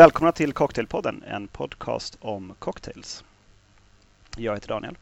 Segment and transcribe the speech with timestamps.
[0.00, 3.24] Välkomna till Cocktailpodden, en podcast om cocktails.
[4.36, 4.96] Jag heter Daniel.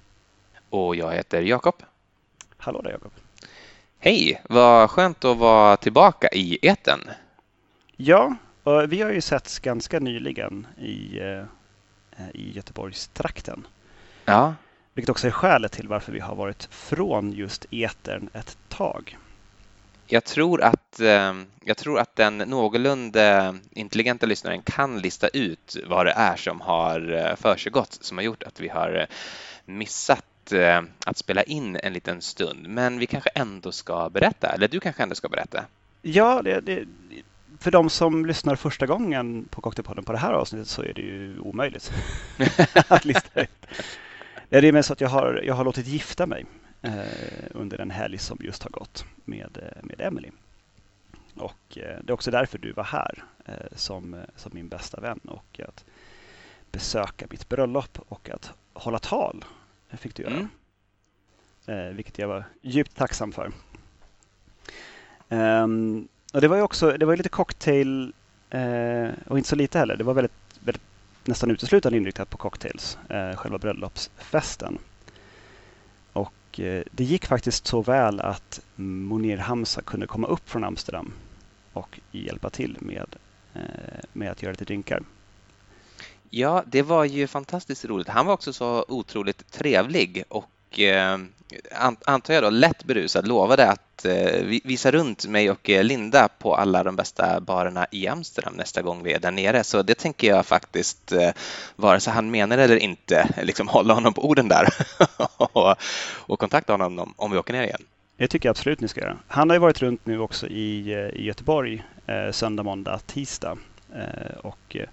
[0.71, 1.75] Och jag heter Jakob.
[2.57, 3.13] Hallå där Jakob.
[3.99, 7.01] Hej, vad skönt att vara tillbaka i eten.
[7.97, 11.45] Ja, och vi har ju setts ganska nyligen i, eh,
[12.35, 13.67] i Göteborgstrakten.
[14.25, 14.55] Ja.
[14.95, 19.19] Vilket också är skälet till varför vi har varit från just etern ett tag.
[20.11, 26.07] Jag tror att, eh, jag tror att den någorlunda intelligenta lyssnaren kan lista ut vad
[26.07, 29.07] det är som har eh, försiggått som har gjort att vi har eh,
[29.65, 30.25] missat
[31.07, 32.69] att spela in en liten stund.
[32.69, 35.65] Men vi kanske ändå ska berätta, eller du kanske ändå ska berätta?
[36.03, 36.85] Ja, det, det,
[37.59, 41.03] för de som lyssnar första gången på Cocktailpodden på det här avsnittet så är det
[41.03, 41.93] ju omöjligt
[42.89, 43.67] att lista ut.
[44.49, 46.47] Det är mer så att jag har, jag har låtit gifta mig
[46.83, 46.93] eh,
[47.51, 50.31] under en helg som just har gått med, eh, med Emily.
[51.35, 55.21] Och eh, det är också därför du var här eh, som, som min bästa vän
[55.25, 55.85] och att
[56.73, 59.45] besöka mitt bröllop och att hålla tal
[59.91, 60.49] fick du göra.
[61.67, 61.97] Mm.
[61.97, 63.53] Vilket jag var djupt tacksam för.
[65.29, 68.13] Um, och det var ju också det var lite cocktail
[69.27, 69.97] och inte så lite heller.
[69.97, 70.83] Det var väldigt, väldigt
[71.25, 72.99] nästan uteslutande inriktat på cocktails,
[73.37, 74.79] själva bröllopsfesten.
[76.49, 81.13] Och eh, det gick faktiskt så väl att Monir Hamza kunde komma upp från Amsterdam
[81.73, 83.17] och hjälpa till med,
[83.55, 83.61] eh,
[84.13, 85.03] med att göra lite drinkar.
[86.31, 88.09] Ja, det var ju fantastiskt roligt.
[88.09, 91.19] Han var också så otroligt trevlig och eh,
[92.05, 96.55] antar jag då lätt berusad lovade att eh, visa runt mig och eh, Linda på
[96.55, 99.65] alla de bästa barerna i Amsterdam nästa gång vi är där nere.
[99.65, 101.31] Så det tänker jag faktiskt, eh,
[101.77, 104.69] vare sig han menar eller inte, liksom hålla honom på orden där
[105.37, 105.77] och,
[106.17, 107.83] och kontakta honom om, om vi åker ner igen.
[108.17, 109.19] Det tycker jag absolut ni ska göra.
[109.29, 113.59] Han har ju varit runt nu också i, eh, i Göteborg eh, söndag, måndag, tisdag.
[113.95, 114.89] Eh, och eh,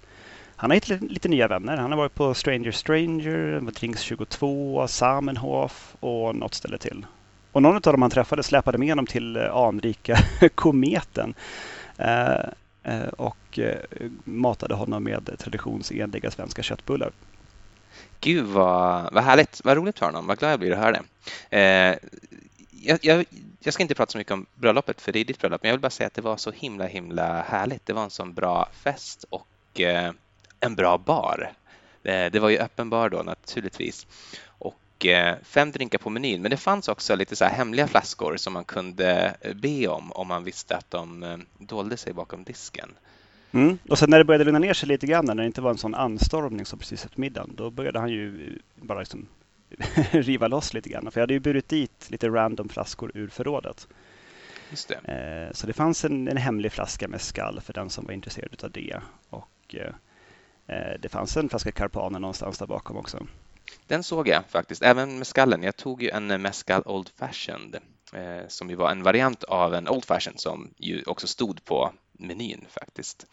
[0.56, 1.76] han har hittat lite nya vänner.
[1.76, 7.06] Han har varit på Stranger Stranger, Drinks 22, Samenhof och något ställe till.
[7.52, 10.18] Och någon av dem han träffade släpade med honom till eh, anrika
[10.54, 11.34] kometen.
[11.96, 12.44] Eh,
[12.82, 13.76] eh, och eh,
[14.24, 17.12] matade honom med traditionsenliga svenska köttbullar.
[18.20, 21.58] Gud vad, vad härligt, vad roligt för honom, vad glad jag blir att höra det.
[21.58, 21.98] Eh,
[22.70, 23.24] jag, jag,
[23.60, 25.74] jag, ska inte prata så mycket om bröllopet, för det är ditt bröllop, men jag
[25.74, 27.86] vill bara säga att det var så himla himla härligt.
[27.86, 30.12] Det var en sån bra fest och eh,
[30.60, 31.52] en bra bar.
[32.06, 34.06] Eh, det var ju öppen bar då naturligtvis
[34.46, 36.42] och eh, fem drinkar på menyn.
[36.42, 40.28] Men det fanns också lite så hemliga flaskor som man kunde eh, be om om
[40.28, 42.94] man visste att de dolde sig bakom disken.
[43.52, 43.78] Mm.
[43.88, 45.78] Och sen när det började lugna ner sig lite grann, när det inte var en
[45.78, 49.28] sån anstormning som precis efter middagen, då började han ju bara liksom
[50.10, 51.10] riva loss lite grann.
[51.10, 53.88] För jag hade ju burit dit lite random flaskor ur förrådet.
[54.70, 55.50] Just det.
[55.52, 58.70] Så det fanns en, en hemlig flaska med skall för den som var intresserad av
[58.70, 59.00] det.
[59.30, 59.74] Och
[61.00, 63.26] det fanns en flaska Carpaner någonstans där bakom också.
[63.86, 65.62] Den såg jag faktiskt, även med skallen.
[65.62, 67.78] Jag tog ju en Mescal Old Fashioned
[68.12, 71.92] eh, som ju var en variant av en Old Fashioned som ju också stod på
[72.12, 73.26] menyn faktiskt.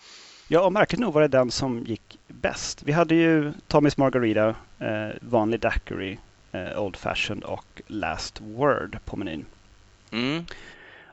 [0.47, 2.83] Ja, och märkligt nog var det den som gick bäst.
[2.83, 6.19] Vi hade ju Tommys Margarita, eh, vanlig Daiquiri,
[6.77, 9.45] Old Fashioned och Last Word på menyn.
[10.11, 10.45] Mm.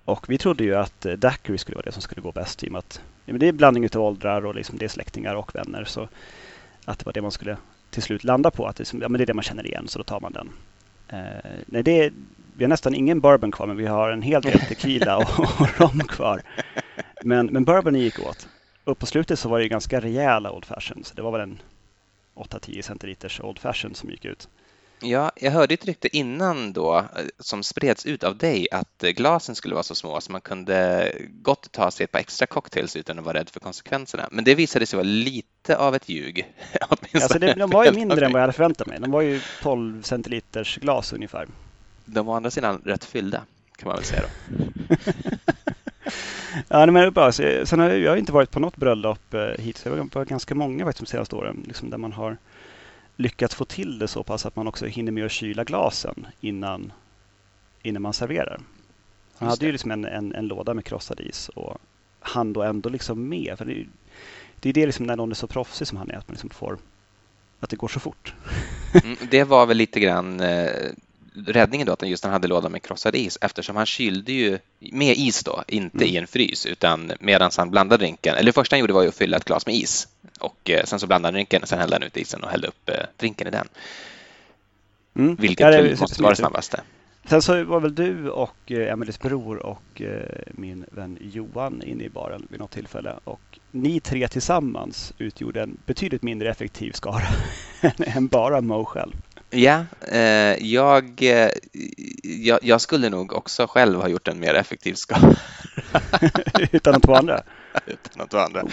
[0.05, 2.73] Och vi trodde ju att Daiquiri skulle vara det som skulle gå bäst i och
[2.73, 3.03] med att
[3.39, 5.85] det är en blandning av åldrar och liksom det är släktingar och vänner.
[5.85, 6.09] Så
[6.85, 7.57] att det var det man skulle
[7.91, 8.67] till slut landa på.
[8.67, 10.51] Att det, ja, men det är det man känner igen, så då tar man den.
[11.09, 12.13] Eh, nej, det är,
[12.57, 15.81] vi har nästan ingen bourbon kvar, men vi har en hel del tequila och, och
[15.81, 16.43] rom kvar.
[17.23, 18.49] Men, men bourbon gick åt.
[18.85, 21.05] Och på slutet så var det ganska rejäla Old Fashion.
[21.05, 21.59] Så det var väl en
[22.35, 24.49] 8-10 centiliters Old Fashion som gick ut.
[25.03, 27.05] Ja, jag hörde ett rykte innan då eh,
[27.39, 31.13] som spreds ut av dig att eh, glasen skulle vara så små så man kunde
[31.43, 34.29] gott ta sig ett par extra cocktails utan att vara rädd för konsekvenserna.
[34.31, 36.47] Men det visade sig vara lite av ett ljug.
[37.15, 39.01] Alltså det, de var ju mindre än vad jag hade förväntat mig.
[39.01, 41.49] De var ju 12 centiliters glas ungefär.
[42.05, 43.43] De var å andra sidan rätt fyllda
[43.77, 44.29] kan man väl säga då.
[46.69, 47.33] ja, men det är bra.
[47.33, 49.85] Sen har jag, jag har inte varit på något bröllop eh, hittills.
[49.85, 52.37] Jag har varit på ganska många faktiskt de senaste åren liksom där man har
[53.21, 56.93] lyckats få till det så pass att man också hinner med att kyla glasen innan,
[57.83, 58.61] innan man serverar.
[59.35, 61.79] Han hade ju liksom en, en, en, låda med krossad is och
[62.21, 63.59] han då ändå liksom med.
[63.59, 63.87] För det,
[64.61, 66.51] det är det liksom när någon är så proffsig som han är, att man liksom
[66.51, 66.79] får
[67.61, 68.35] att det går så fort.
[69.05, 70.69] Mm, det var väl lite grann eh,
[71.47, 75.17] räddningen då att just han hade lådan med krossad is eftersom han kylde ju med
[75.17, 76.09] is då, inte mm.
[76.09, 78.35] i en frys utan medan han blandade drinken.
[78.35, 80.09] Eller det första han gjorde var ju att fylla ett glas med is
[80.41, 82.69] och eh, sen så blandade han drinken och sen hällde han ut isen och hällde
[82.69, 83.69] upp eh, drinken i den.
[85.15, 85.37] Mm.
[85.37, 86.81] Vilket ja, det, måste vara det snabbaste.
[87.25, 92.05] Sen så var väl du och eh, Emelies bror och eh, min vän Johan inne
[92.05, 93.15] i baren vid något tillfälle.
[93.25, 97.27] Och ni tre tillsammans utgjorde en betydligt mindre effektiv skara
[97.99, 99.13] än bara Mo själv.
[99.51, 101.51] Ja, eh, jag, eh,
[102.23, 105.37] jag, jag, skulle nog också själv ha gjort en mer effektiv skara.
[106.73, 107.43] Utan att två andra?
[107.87, 108.65] Utan att två andra.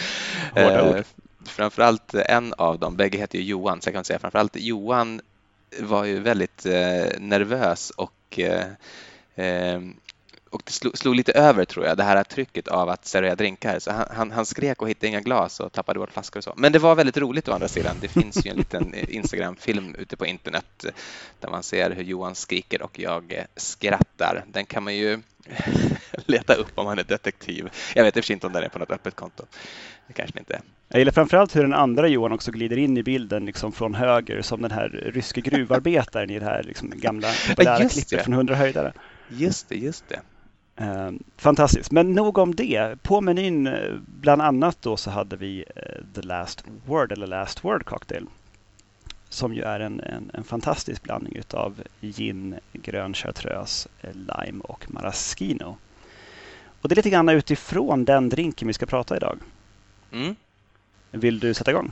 [0.56, 1.03] Eh,
[1.45, 5.21] framförallt en av dem, bägge heter ju Johan, så jag kan säga framförallt Johan
[5.79, 9.81] var ju väldigt eh, nervös och eh,
[10.52, 13.80] och det slog, slog, lite över tror jag, det här trycket av att servera drinkar.
[13.80, 16.54] Så han, han, han, skrek och hittade inga glas och tappade bort flaskor och så.
[16.58, 17.98] Men det var väldigt roligt å andra sidan.
[18.02, 20.86] Det finns ju en liten Instagram-film ute på internet
[21.40, 24.44] där man ser hur Johan skriker och jag skrattar.
[24.48, 25.20] Den kan man ju
[26.26, 27.70] leta upp om man är detektiv.
[27.96, 29.44] Jag vet i och för sig inte om den är på något öppet konto.
[30.08, 30.62] Det kanske inte är.
[30.90, 34.42] Jag gillar framförallt hur den andra Johan också glider in i bilden liksom från höger
[34.42, 38.94] som den här ryske gruvarbetaren i det här liksom gamla populära klippet från 100 höjdare.
[39.30, 40.20] Just det, just det.
[40.77, 43.03] Eh, fantastiskt, men nog om det.
[43.03, 45.81] På menyn eh, bland annat då så hade vi eh,
[46.15, 48.25] The Last Word eller Last Word Cocktail.
[49.29, 55.77] Som ju är en, en, en fantastisk blandning utav gin, grön chartreuse, lime och maraschino.
[56.81, 59.39] Och det är lite grann utifrån den drinken vi ska prata idag.
[60.12, 60.35] Mm.
[61.12, 61.91] Vill du sätta igång?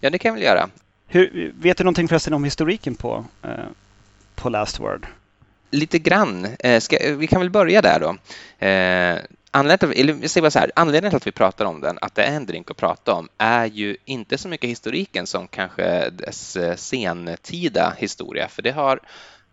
[0.00, 0.68] Ja, det kan jag väl göra.
[1.06, 3.64] Hur, vet du någonting förresten om historiken på, eh,
[4.34, 5.06] på Last Word?
[5.70, 6.48] Lite grann.
[6.58, 8.16] Eh, ska, vi kan väl börja där då.
[8.66, 9.18] Eh,
[9.50, 12.46] anledningen, till, så här, anledningen till att vi pratar om den, att det är en
[12.46, 17.94] drink att prata om, är ju inte så mycket historiken som kanske dess eh, sentida
[17.98, 19.00] historia, för det har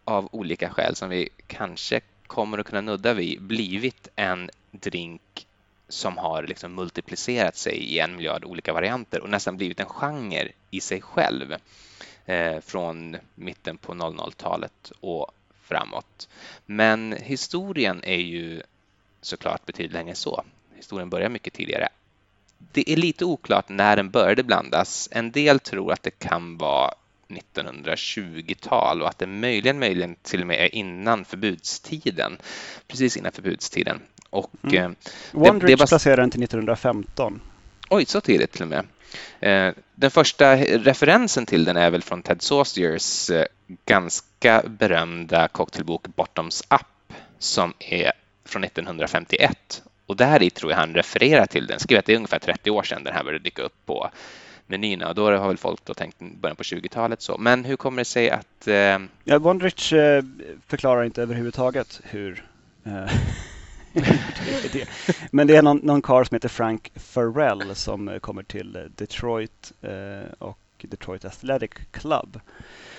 [0.06, 5.48] av olika skäl som vi kanske kommer att kunna nudda vid blivit en drink
[5.90, 10.52] som har liksom multiplicerat sig i en miljard olika varianter och nästan blivit en genre
[10.72, 11.56] i sig själv
[12.26, 15.32] eh, från mitten på 00-talet och
[15.68, 16.30] framåt.
[16.66, 18.62] Men historien är ju
[19.22, 20.44] såklart betydligt längre så.
[20.76, 21.88] Historien börjar mycket tidigare.
[22.72, 25.10] Det är lite oklart när den började blandas.
[25.12, 26.94] En del tror att det kan vara
[27.28, 32.38] 1920-tal och att det möjligen, möjligen till och med är innan förbudstiden.
[32.88, 34.02] Precis innan förbudstiden.
[34.30, 34.96] Och, mm.
[35.34, 37.42] eh, det, det placerar den till 1915.
[37.90, 38.86] Oj, så tidigt till och med.
[39.40, 43.46] Eh, den första referensen till den är väl från Ted Sauciers eh,
[43.86, 48.12] ganska berömda cocktailbok Bottoms Up som är
[48.46, 49.84] från 1951.
[50.06, 52.72] Och där i tror jag han refererar till den, skriver att det är ungefär 30
[52.72, 54.10] år sedan den här började dyka upp på
[54.68, 57.38] menyerna och då har väl folk då tänkt början på 20-talet så.
[57.38, 58.68] Men hur kommer det sig att...
[58.68, 59.00] Eh...
[59.24, 60.24] Ja, Wondrich eh,
[60.68, 62.46] förklarar inte överhuvudtaget hur
[62.86, 63.12] eh,
[65.32, 70.32] Men det är någon, någon karl som heter Frank Farrell som kommer till Detroit eh,
[70.40, 72.40] och Detroit Athletic Club.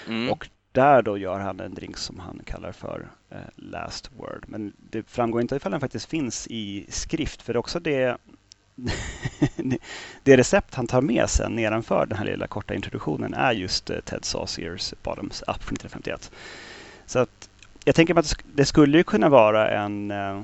[0.06, 0.30] Mm.
[0.30, 4.44] Och där då gör han en drink som han kallar för eh, Last Word.
[4.48, 8.16] Men det framgår inte ifall den faktiskt finns i skrift för det är också det
[10.22, 14.00] det recept han tar med sen nedanför den här lilla korta introduktionen är just eh,
[14.00, 16.30] Ted Sauciers Bottoms Up från 1951.
[17.06, 17.48] Så att
[17.84, 20.42] jag tänker mig att det skulle kunna vara en Uh,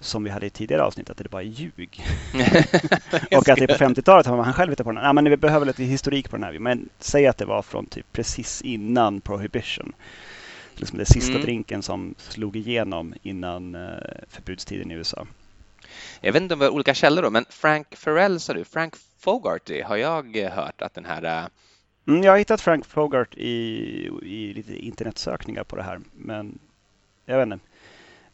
[0.00, 2.04] som vi hade i tidigare avsnitt, att det bara är ljug.
[3.36, 5.04] och att det är på 50-talet har han själv hittat på den.
[5.04, 6.58] Ja, men vi behöver lite historik på den här.
[6.58, 9.92] Men säg att det var från typ precis innan Prohibition.
[10.74, 11.42] Liksom den sista mm.
[11.42, 15.26] drinken som slog igenom innan uh, förbudstiden i USA.
[16.20, 18.94] Jag vet inte om vi har olika källor då, men Frank Farrell sa du, Frank
[19.18, 21.48] Fogarty har jag hört att den här uh...
[22.06, 23.50] mm, Jag har hittat Frank Fogart i,
[24.22, 26.58] i lite internetsökningar på det här, men
[27.26, 27.58] jag vet inte.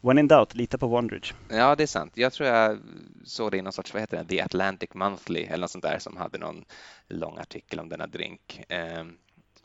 [0.05, 1.33] When in doubt, lita på Wondridge.
[1.49, 2.11] Ja, det är sant.
[2.15, 2.79] Jag tror jag
[3.23, 5.99] såg det i någon sorts, vad heter det, The Atlantic Monthly eller något sånt där
[5.99, 6.65] som hade någon
[7.07, 8.61] lång artikel om denna drink.
[8.69, 9.17] Ehm,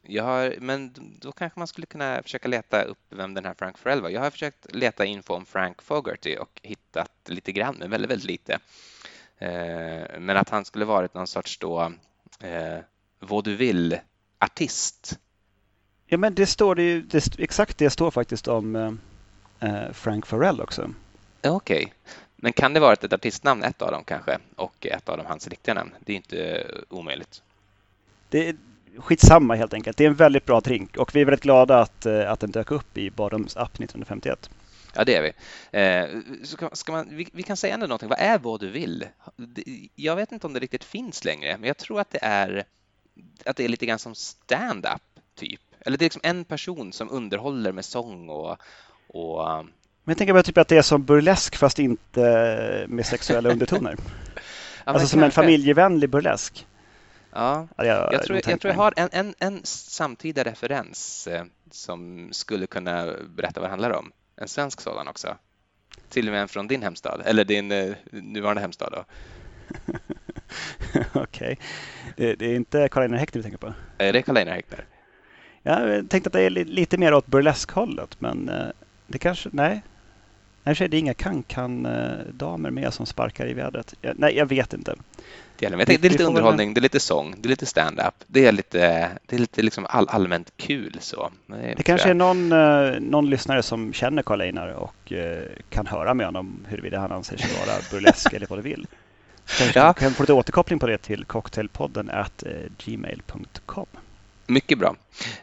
[0.02, 3.78] jag har, men då kanske man skulle kunna försöka leta upp vem den här Frank
[3.78, 4.08] Farrell var.
[4.08, 8.26] Jag har försökt leta info om Frank Fogarty och hittat lite grann, men väldigt, väldigt
[8.30, 8.58] lite.
[9.38, 11.92] Ehm, men att han skulle varit någon sorts då
[12.40, 12.78] eh,
[13.18, 13.98] vad du vill
[14.38, 15.18] artist.
[16.06, 18.92] Ja, men det står det ju, det, exakt det står faktiskt om Eh,
[19.92, 20.90] Frank Farrell också.
[21.42, 21.92] Okej, okay.
[22.36, 25.48] men kan det vara ett artistnamn, ett av dem kanske, och ett av dem hans
[25.48, 25.90] riktiga namn?
[26.00, 27.42] Det är inte omöjligt.
[28.28, 28.56] Det är
[28.96, 29.96] skitsamma helt enkelt.
[29.96, 32.50] Det är en väldigt bra drink och vi är väldigt glada att, eh, att den
[32.50, 34.50] dök upp i Bottoms App 1951.
[34.94, 35.32] Ja, det är vi.
[35.78, 36.20] Eh,
[36.72, 38.08] ska man, vi, vi, kan säga ändå någonting.
[38.08, 39.06] Vad är vad du vill?
[39.94, 42.64] Jag vet inte om det riktigt finns längre, men jag tror att det är
[43.44, 45.02] att det är lite grann som stand-up
[45.34, 45.60] typ.
[45.80, 48.56] Eller det är liksom en person som underhåller med sång och,
[49.08, 49.70] och, um,
[50.04, 53.96] men jag tänker bara typ att det är som burlesk fast inte med sexuella undertoner.
[54.36, 54.42] ja,
[54.84, 56.66] alltså som en familjevänlig burlesk.
[57.32, 61.28] Ja, jag, jag, tror, jag, tror jag har en, en, en samtida referens.
[61.70, 64.12] som skulle kunna berätta vad det handlar om.
[64.36, 65.36] En svensk sådan också.
[66.08, 68.92] Till och med en från din hemstad, eller din eh, nuvarande hemstad.
[68.92, 69.04] Då.
[71.12, 71.22] Okej.
[71.22, 71.56] Okay.
[72.16, 73.72] Det, det, är inte Karl-Einar Häckner vi tänker på?
[73.98, 74.84] Är det Karl-Einar Häckner?
[75.62, 78.68] Jag tänkte att det är lite mer åt burleskhållet, men eh,
[79.08, 79.48] det kanske...
[79.52, 79.82] Nej.
[80.64, 83.94] Nej, det är inga kan-kan-damer med som sparkar i vädret.
[84.14, 84.94] Nej, jag vet inte.
[85.58, 88.14] Det är, det är lite underhållning, det är lite sång, det är lite stand-up.
[88.26, 90.96] Det är lite, det är lite liksom all, allmänt kul.
[91.00, 91.30] Så.
[91.46, 95.38] Det, det kanske är någon, uh, någon lyssnare som känner Karl Einar och uh,
[95.70, 98.86] kan höra med honom huruvida han anser sig vara burlesk eller vad det vill.
[99.58, 99.92] Kanske ja.
[99.92, 103.86] kan få lite återkoppling på det till cocktailpodden at uh, gmail.com.
[104.46, 104.96] Mycket bra.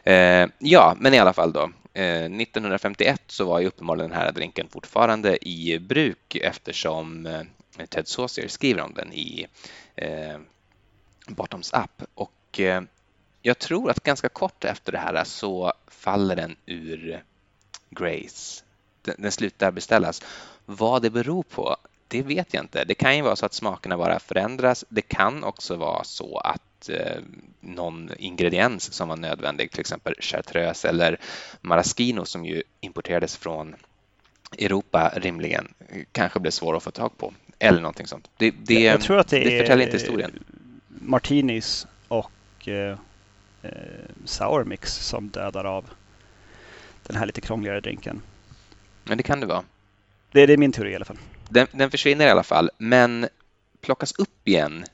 [0.04, 1.70] Eh, ja, men i alla fall då.
[1.96, 8.08] Eh, 1951 så var ju uppenbarligen den här drinken fortfarande i bruk eftersom eh, Ted
[8.08, 9.46] Saucier skriver om den i
[9.94, 10.38] eh,
[11.26, 12.08] Bottoms Up.
[12.14, 12.82] Och eh,
[13.42, 17.24] jag tror att ganska kort efter det här så faller den ur
[17.90, 18.64] Grace.
[19.02, 20.22] Den, den slutar beställas.
[20.64, 21.76] Vad det beror på,
[22.08, 22.84] det vet jag inte.
[22.84, 24.84] Det kan ju vara så att smakerna bara förändras.
[24.88, 27.22] Det kan också vara så att eh,
[27.60, 31.20] någon ingrediens som var nödvändig, till exempel chartreuse eller
[31.60, 33.74] maraschino som ju importerades från
[34.58, 35.74] Europa rimligen,
[36.12, 38.30] kanske blev svår att få tag på eller någonting sånt.
[38.36, 40.44] Det, det, jag tror att det, det förtäljer inte historien.
[40.88, 42.98] Martinis och eh,
[43.62, 43.70] eh,
[44.24, 45.90] Sour Mix som dödar av
[47.02, 48.22] den här lite krångligare drinken.
[49.04, 49.62] Men det kan det vara.
[50.32, 51.18] Det, det är min teori i alla fall.
[51.50, 53.28] Den, den försvinner i alla fall, men
[53.80, 54.84] plockas upp igen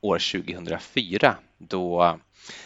[0.00, 2.18] år 2004 då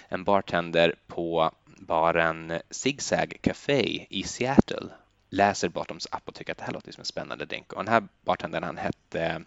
[0.09, 4.89] en bartender på baren Zigzag Café i Seattle
[5.31, 7.73] läser Bottoms Up och tycker att det här låter som en spännande drink.
[7.73, 9.43] Och den här bartendern han hette,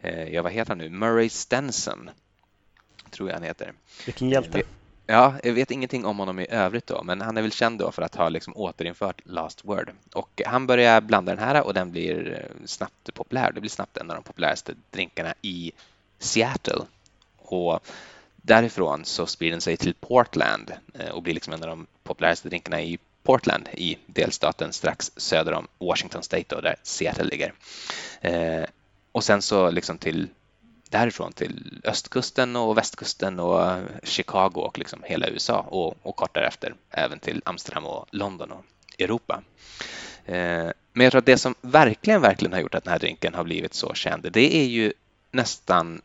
[0.00, 2.10] eh, ja vad heter han nu, Murray Stenson,
[3.10, 3.72] tror jag han heter.
[4.06, 4.62] Vilken hjälte.
[5.06, 7.92] Ja, jag vet ingenting om honom i övrigt då, men han är väl känd då
[7.92, 9.90] för att ha liksom återinfört Last Word.
[10.12, 13.52] Och han börjar blanda den här och den blir eh, snabbt populär.
[13.52, 15.72] Det blir snabbt en av de populäraste drinkarna i
[16.18, 16.82] Seattle.
[17.36, 17.80] Och
[18.36, 22.48] därifrån så sprider den sig till Portland eh, och blir liksom en av de populäraste
[22.48, 27.52] drinkarna i Portland i delstaten strax söder om Washington State då, där Seattle ligger.
[28.20, 28.64] Eh,
[29.12, 30.28] och sen så liksom till
[30.90, 36.34] därifrån till östkusten och västkusten och eh, Chicago och liksom hela USA och, och kort
[36.34, 38.64] därefter även till Amsterdam och London och
[38.98, 39.42] Europa.
[40.24, 43.34] Eh, men jag tror att det som verkligen, verkligen har gjort att den här drinken
[43.34, 44.92] har blivit så känd, det är ju
[45.30, 46.02] nästan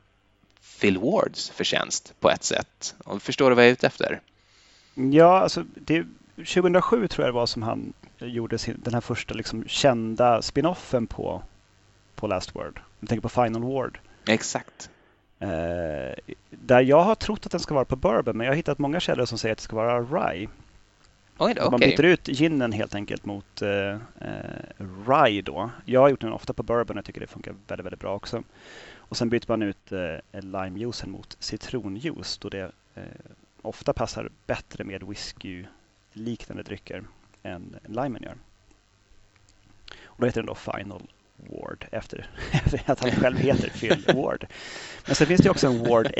[0.79, 2.95] Phil Wards förtjänst på ett sätt.
[3.05, 4.21] Och förstår du vad jag är ute efter?
[4.93, 6.05] Ja, alltså det
[6.35, 11.07] 2007 tror jag det var som han gjorde sin, den här första liksom kända spinoffen
[11.07, 11.41] på,
[12.15, 12.79] på Last Word.
[12.99, 13.99] Jag tänker på Final Ward.
[14.29, 14.89] Exakt.
[15.39, 16.13] Eh,
[16.49, 18.99] där jag har trott att den ska vara på bourbon, men jag har hittat många
[18.99, 20.47] källor som säger att det ska vara rye.
[21.37, 21.71] Oj då, okay.
[21.71, 25.69] Man byter ut ginen helt enkelt mot eh, eh, rye då.
[25.85, 28.15] Jag har gjort den ofta på bourbon och jag tycker det funkar väldigt, väldigt bra
[28.15, 28.43] också.
[28.95, 33.03] Och sen byter man ut eh, limejuicen mot citronjuice då det eh,
[33.61, 35.65] ofta passar bättre med whisky
[36.13, 37.03] liknande drycker
[37.43, 38.35] än limen gör.
[40.03, 41.01] Och då heter den då Final
[41.47, 42.29] Ward efter,
[42.85, 44.45] att han själv heter Phil Ward.
[45.05, 46.15] Men sen finns det också en Ward 8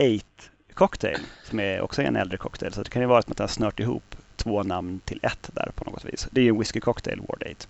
[0.74, 2.74] cocktail som är också en äldre cocktail.
[2.74, 5.72] Så det kan ju vara att han har snört ihop två namn till ett där
[5.76, 6.28] på något vis.
[6.32, 7.68] Det är ju en whisky cocktail Ward 8.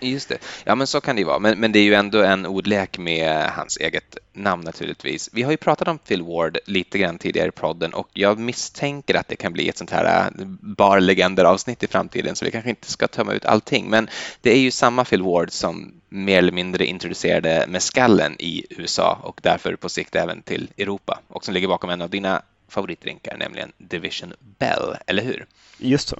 [0.00, 0.38] Just det.
[0.64, 1.38] Ja, men så kan det ju vara.
[1.38, 5.30] Men, men det är ju ändå en ordlek med hans eget namn naturligtvis.
[5.32, 9.14] Vi har ju pratat om Phil Ward lite grann tidigare i podden och jag misstänker
[9.14, 12.70] att det kan bli ett sånt här äh, bar barlegender-avsnitt i framtiden så vi kanske
[12.70, 13.90] inte ska tömma ut allting.
[13.90, 14.08] Men
[14.40, 19.40] det är ju samma Phil Ward som mer eller mindre introducerade meskallen i USA och
[19.42, 23.72] därför på sikt även till Europa och som ligger bakom en av dina favoritdrinkar, nämligen
[23.78, 25.46] Division Bell, eller hur?
[25.78, 26.18] Just så.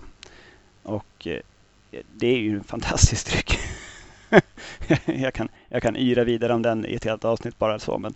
[0.83, 1.41] Och eh,
[2.13, 3.59] det är ju en fantastisk dryck.
[5.23, 8.15] jag, kan, jag kan yra vidare om den i ett helt avsnitt bara så, men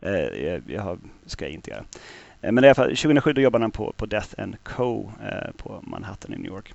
[0.00, 1.84] eh, jag ska jag inte göra.
[2.40, 5.50] Eh, men i alla fall, 2007 då jobbade han på, på Death and Co eh,
[5.56, 6.74] på Manhattan i New York.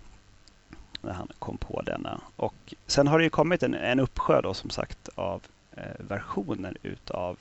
[1.02, 2.22] När han kom på denna.
[2.36, 6.78] Och sen har det ju kommit en, en uppsjö då som sagt av eh, versioner
[6.84, 7.38] utav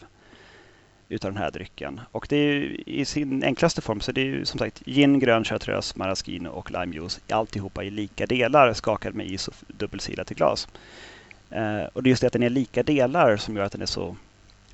[1.08, 2.00] utav den här drycken.
[2.12, 5.44] Och det är i sin enklaste form så det är ju som sagt gin, grön
[5.44, 7.20] chartreuse, maraschino och limejuice.
[7.28, 10.68] Alltihopa i lika delar skakad med is och dubbelsilat i glas.
[11.50, 13.82] Eh, och det är just det att den är lika delar som gör att den
[13.82, 14.16] är så,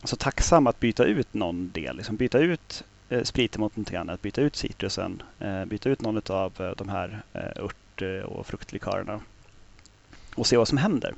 [0.05, 1.97] så tacksam att byta ut någon del.
[1.97, 6.23] Liksom byta ut eh, spriten mot någonting annat, byta ut citrusen, eh, byta ut någon
[6.29, 7.77] av eh, de här eh, ört
[8.25, 9.21] och fruktlikörerna
[10.35, 11.15] och se vad som händer.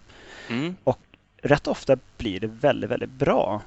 [0.48, 0.76] Mm.
[0.84, 0.98] Och
[1.42, 3.62] rätt ofta blir det väldigt, väldigt bra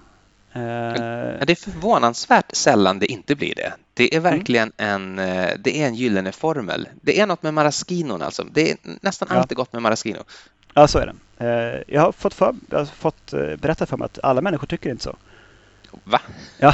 [0.56, 3.74] det är förvånansvärt sällan det inte blir det.
[3.94, 5.20] Det är verkligen mm.
[5.20, 6.90] en, det är en gyllene formel.
[7.02, 8.44] Det är något med maraskinon alltså.
[8.44, 9.38] Det är nästan ja.
[9.38, 10.20] alltid gott med maraschino.
[10.74, 11.84] Ja, så är det.
[11.88, 15.04] Jag har fått, för, jag har fått berättat för mig att alla människor tycker inte
[15.04, 15.16] så.
[16.04, 16.22] Va?
[16.58, 16.74] Ja,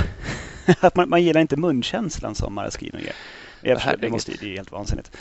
[0.80, 3.16] att man, man gillar inte munkänslan som maraschino ger.
[3.62, 5.12] Det, det måste det är helt vansinnigt.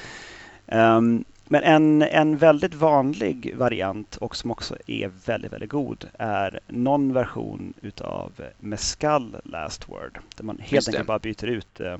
[0.67, 6.61] Um, men en, en väldigt vanlig variant och som också är väldigt, väldigt god är
[6.67, 10.19] någon version utav Mescal Last Word.
[10.37, 11.97] Där man helt enkelt bara byter ut eh,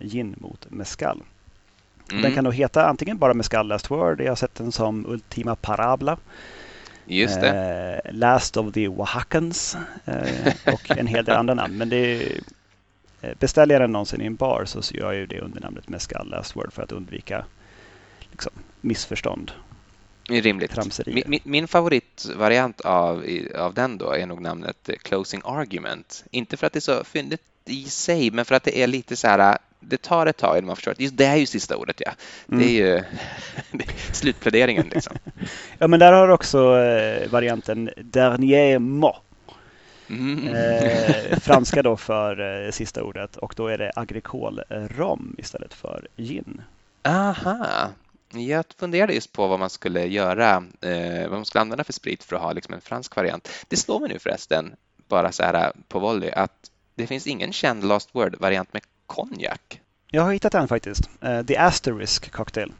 [0.00, 1.22] gin mot Mescal.
[2.10, 2.22] Mm.
[2.22, 5.56] Den kan då heta antingen bara Mescal Last Word, jag har sett den som Ultima
[5.56, 6.16] Parabla.
[7.06, 8.00] Just det.
[8.04, 11.76] Eh, Last of the Oaxacans eh, och en hel del andra namn.
[11.76, 12.32] Men det
[13.20, 15.88] eh, beställer jag den någonsin i en bar så gör jag ju det under namnet
[15.88, 17.44] Mescal Last Word för att undvika
[18.30, 18.52] liksom,
[18.84, 19.52] missförstånd.
[20.28, 20.76] Rimligt.
[21.06, 23.24] Min, min, favoritvariant av,
[23.58, 26.24] av den då är nog namnet Closing Argument.
[26.30, 29.16] Inte för att det är så fyndigt i sig, men för att det är lite
[29.16, 31.76] så här, det tar ett tag innan man förstår att just det är ju sista
[31.76, 32.12] ordet, ja.
[32.48, 32.60] Mm.
[32.60, 32.92] Det är ju
[33.70, 35.16] det är slutpläderingen liksom.
[35.78, 39.16] ja, men där har du också eh, varianten dernier mot.
[40.08, 40.48] Mm.
[40.48, 46.08] Eh, franska då för eh, sista ordet och då är det agricol rom istället för
[46.16, 46.62] gin.
[47.02, 47.88] Aha,
[48.40, 52.24] jag funderade just på vad man skulle göra, eh, vad man skulle använda för sprit
[52.24, 53.48] för att ha liksom en fransk variant.
[53.68, 54.74] Det slår mig nu förresten,
[55.08, 59.80] bara så här på volley, att det finns ingen känd Lost Word-variant med konjak.
[60.10, 61.10] Jag har hittat en faktiskt.
[61.24, 62.72] Uh, The Asterisk Cocktail.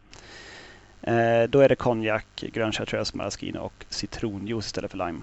[1.08, 5.20] Uh, då är det konjak, grön chartreuse, maraschino och citronjuice istället för lime.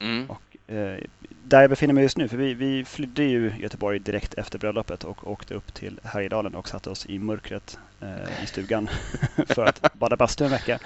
[0.00, 0.30] Mm.
[0.30, 1.04] Och, Eh,
[1.44, 5.04] där jag befinner mig just nu, för vi, vi flydde ju Göteborg direkt efter bröllopet
[5.04, 8.88] och åkte upp till Härjedalen och satte oss i mörkret eh, i stugan
[9.46, 10.78] för att bada bastu en vecka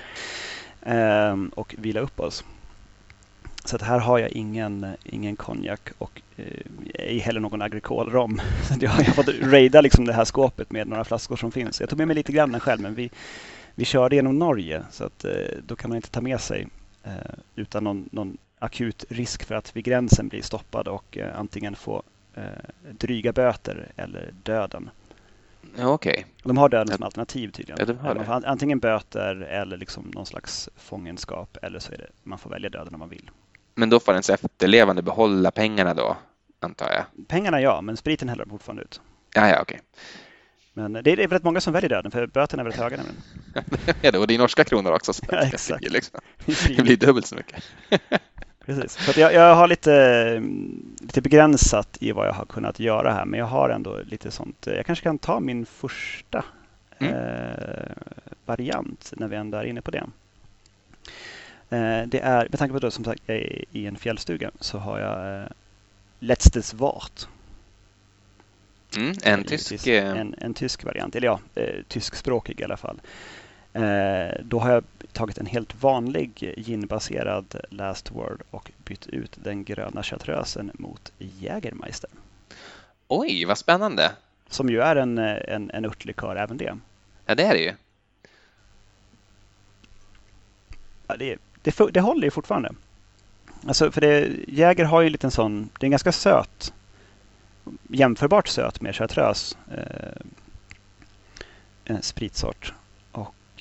[0.82, 2.44] ehm, och vila upp oss.
[3.64, 6.44] Så att här har jag ingen, ingen konjak och eh,
[6.94, 8.40] ej heller någon agrikolrom.
[8.80, 11.80] jag har fått raida liksom det här skåpet med några flaskor som finns.
[11.80, 13.10] Jag tog med mig lite grann själv men vi,
[13.74, 15.32] vi körde genom Norge så att eh,
[15.66, 16.66] då kan man inte ta med sig
[17.04, 17.12] eh,
[17.56, 22.02] utan någon, någon akut risk för att vid gränsen bli stoppad och eh, antingen få
[22.34, 22.42] eh,
[22.90, 24.90] dryga böter eller döden.
[25.76, 26.24] Ja, okay.
[26.42, 27.96] De har döden som alternativ tydligen.
[28.04, 28.48] Ja, det.
[28.48, 32.94] Antingen böter eller liksom någon slags fångenskap eller så är det man får välja döden
[32.94, 33.30] om man vill.
[33.74, 36.16] Men då får ens efterlevande behålla pengarna då,
[36.60, 37.26] antar jag?
[37.28, 39.00] Pengarna ja, men spriten häller de fortfarande ut.
[39.34, 39.80] Ja, ja, okej.
[40.76, 43.22] Men det är väldigt många som väljer döden för böterna är väldigt höga nämligen.
[44.02, 45.12] ja, det, och det är norska kronor också.
[45.12, 45.90] Så ja, exakt.
[45.90, 46.20] Liksom.
[46.76, 47.64] Det blir dubbelt så mycket.
[48.66, 48.92] Precis.
[48.92, 50.42] Så jag, jag, har lite,
[51.00, 54.66] lite begränsat i vad jag har kunnat göra här, men jag har ändå lite sånt.
[54.66, 56.44] Jag kanske kan ta min första
[56.98, 57.14] mm.
[57.14, 57.92] eh,
[58.46, 60.04] variant när vi ändå är inne på det.
[61.70, 64.78] Eh, det är, med tanke på att jag som sagt är i en fjällstuga så
[64.78, 65.48] har jag eh,
[66.18, 67.28] Letztes Wort.
[68.96, 69.86] Mm, en, tysk...
[69.86, 71.40] Eh, en, en, tysk variant, eller ja,
[71.88, 73.00] tyskspråkig i alla fall.
[74.42, 80.02] Då har jag tagit en helt vanlig ginbaserad last word och bytt ut den gröna
[80.02, 82.10] chartreusen mot Jägermeister.
[83.08, 84.12] Oj, vad spännande!
[84.48, 86.76] Som ju är en, en, en örtlikör även det.
[87.26, 87.72] Ja, det är det ju.
[91.06, 92.72] Ja, det, det, det håller ju fortfarande.
[93.66, 96.72] Alltså, för det, Jäger har ju en liten sån, det är en ganska söt,
[97.88, 99.56] jämförbart söt med chartreuse
[101.84, 102.74] eh, spritsort.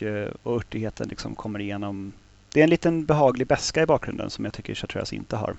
[0.04, 2.14] Och, eh, och örtigheten liksom kommer igenom.
[2.50, 5.56] Det är en liten behaglig beska i bakgrunden som jag tycker chartreuse inte har.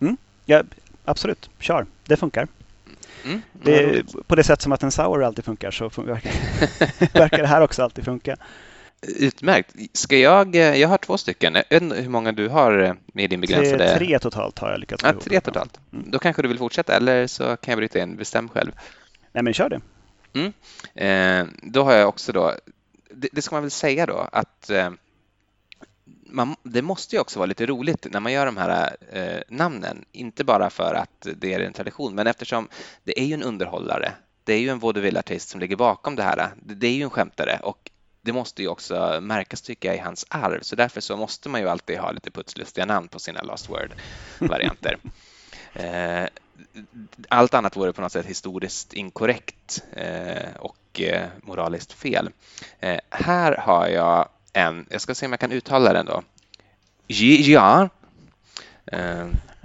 [0.00, 0.62] Mm, ja,
[1.04, 1.86] absolut, kör.
[2.06, 2.48] Det funkar.
[3.24, 6.32] Mm, det, på det sätt som att en sour alltid funkar så verkar,
[7.18, 8.36] verkar det här också alltid funka.
[9.02, 9.74] Utmärkt.
[9.92, 11.56] Ska jag, eh, jag har två stycken.
[11.70, 13.88] hur många du har eh, med din begränsade?
[13.88, 15.80] Tre, tre totalt har jag lyckats ja, Tre totalt.
[15.92, 16.10] Mm.
[16.10, 18.16] Då kanske du vill fortsätta eller så kan jag bryta in.
[18.16, 18.72] Bestäm själv.
[19.32, 19.80] Nej, men kör det.
[20.36, 20.52] Mm.
[20.94, 22.54] Eh, då har jag också då,
[23.10, 24.90] det, det, ska man väl säga då, att eh,
[26.26, 30.04] man, det måste ju också vara lite roligt när man gör de här eh, namnen.
[30.12, 32.68] Inte bara för att det är en tradition, men eftersom
[33.04, 34.12] det är ju en underhållare.
[34.44, 36.50] Det är ju en vaudeville-artist som ligger bakom det här.
[36.62, 37.90] Det, det är ju en skämtare och
[38.22, 41.60] det måste ju också märkas tycker jag i hans arv, så därför så måste man
[41.60, 44.98] ju alltid ha lite putslustiga namn på sina Last Word-varianter.
[46.74, 46.82] Eh,
[47.28, 52.30] allt annat vore på något sätt historiskt inkorrekt eh, och eh, moraliskt fel.
[53.10, 56.22] Här har jag en, jag ska se om jag kan uttala den då.
[57.06, 57.90] Jian.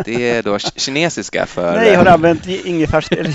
[0.05, 1.75] Det är då kinesiska för...
[1.75, 2.45] Nej, har du använt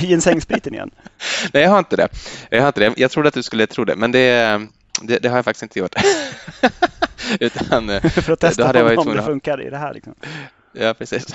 [0.03, 0.90] ginsengspriten igen?
[1.53, 2.09] Nej, jag har inte det.
[2.51, 2.95] Jag har inte det.
[2.97, 4.69] Jag trodde att du skulle tro det, men det
[5.03, 5.95] det, det, har jag faktiskt inte gjort.
[7.40, 9.95] Utan, För att testa om, om det funkar i det här.
[9.95, 10.14] Liksom.
[10.81, 11.27] Ja, precis.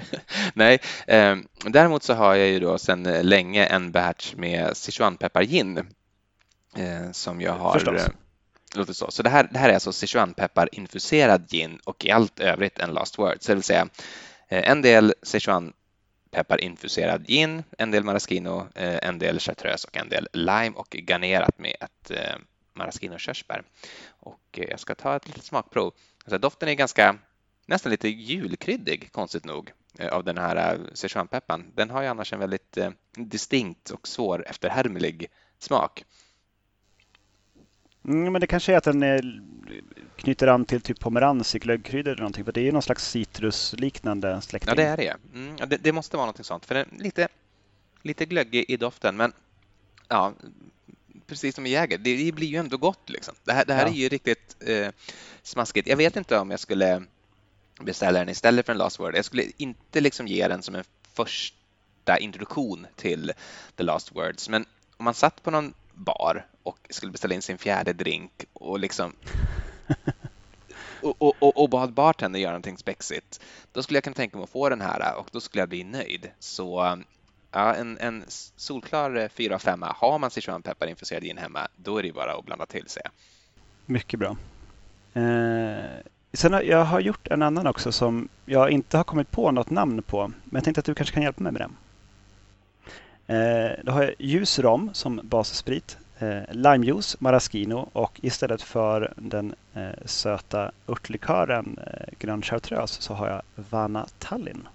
[0.54, 5.78] Nej, eh, däremot så har jag ju då sedan länge en batch med Sichuanpeppar gin
[6.76, 8.02] eh, som jag har Förstås.
[8.02, 8.08] Eh,
[8.74, 9.10] låter så.
[9.10, 12.90] Så det här, det här är alltså Sichuanpeppar infuserad gin och i allt övrigt en
[12.90, 13.88] Last Word, så det vill säga
[14.48, 15.72] eh, en del Sichuan
[16.32, 21.58] pepparinfuserad gin, en del maraschino, eh, en del chartreuse och en del lime och garnerat
[21.58, 22.36] med ett eh,
[22.74, 23.62] maraschino körsbär.
[24.08, 25.94] Och jag ska ta ett litet smakprov.
[26.24, 27.18] Alltså, doften är ganska
[27.66, 29.72] nästan lite julkryddig, konstigt nog,
[30.10, 31.72] av den här Sichuanpepparn.
[31.74, 32.78] Den har ju annars en väldigt
[33.16, 36.04] distinkt och svår efterhärmlig smak.
[38.04, 39.42] Mm, men det kanske är att den är,
[40.16, 42.44] knyter an till typ pomerans i glöggkryddor eller någonting.
[42.44, 44.68] För det är ju någon slags citrusliknande släkting.
[44.68, 45.16] Ja, det är det.
[45.34, 46.66] Mm, det, det, måste vara något sånt.
[46.66, 47.28] För den är lite,
[48.02, 49.32] lite glöggig i doften, men
[50.08, 50.32] ja,
[51.26, 53.10] precis som i Jäger, det blir ju ändå gott.
[53.10, 53.34] Liksom.
[53.44, 53.92] Det här, det här ja.
[53.92, 54.88] är ju riktigt eh,
[55.42, 55.88] smaskigt.
[55.88, 57.02] Jag vet inte om jag skulle
[57.84, 59.16] beställa den istället för en Last Word.
[59.16, 63.32] Jag skulle inte liksom ge den som en första introduktion till
[63.76, 64.66] The Last Words, men
[64.96, 69.12] om man satt på någon bar och skulle beställa in sin fjärde drink och liksom
[71.02, 73.40] och, och, och, bad bartender göra någonting spexigt,
[73.72, 75.84] då skulle jag kunna tänka mig att få den här och då skulle jag bli
[75.84, 76.30] nöjd.
[76.38, 76.98] Så
[77.50, 78.24] ja, en, en
[78.56, 82.44] solklar 4 av 5 Har man Sichuanpeppar infuserad gin hemma, då är det bara att
[82.44, 83.02] blanda till sig.
[83.86, 84.36] Mycket bra.
[85.14, 86.00] Eh,
[86.32, 89.70] sen har, jag har gjort en annan också som jag inte har kommit på något
[89.70, 91.76] namn på, men jag tänkte att du kanske kan hjälpa mig med den.
[93.26, 99.54] Eh, då har jag ljus rom som bassprit, eh, limejuice, maraschino och istället för den
[99.74, 104.68] eh, söta örtlikören eh, grön chartreuse så har jag Vanna Tallinn.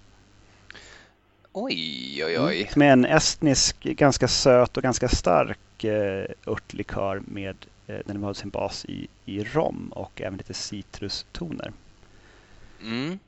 [1.52, 2.60] Oj, oj, oj.
[2.60, 7.56] Mm, som är en estnisk, ganska söt och ganska stark eh, örtlikör med
[7.86, 11.72] eh, den har sin bas i, i rom och även lite citrustoner.
[12.82, 13.18] Mm.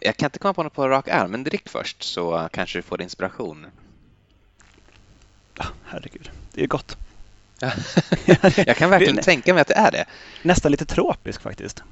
[0.00, 2.82] Jag kan inte komma på något på rak arm, men drick först så kanske du
[2.82, 3.66] får inspiration.
[5.54, 6.96] Ja, herregud, det är gott.
[8.56, 10.04] jag kan verkligen tänka mig att det är det.
[10.42, 11.82] Nästan lite tropisk faktiskt.